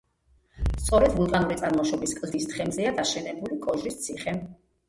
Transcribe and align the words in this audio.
სწორედ 0.85 1.13
ვულკანური 1.17 1.57
წარმოშობის 1.59 2.15
კლდის 2.21 2.49
თხემზეა 2.55 2.97
დაშენებული 3.03 3.63
კოჟრის 3.67 4.01
ციხე. 4.09 4.39